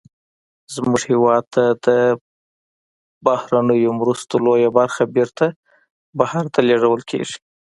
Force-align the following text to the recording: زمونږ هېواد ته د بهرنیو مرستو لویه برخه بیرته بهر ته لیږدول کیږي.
زمونږ 0.73 1.01
هېواد 1.11 1.43
ته 1.53 1.63
د 1.85 1.87
بهرنیو 3.25 3.91
مرستو 3.99 4.35
لویه 4.45 4.69
برخه 4.77 5.03
بیرته 5.15 5.45
بهر 6.19 6.45
ته 6.53 6.59
لیږدول 6.67 7.01
کیږي. 7.11 7.37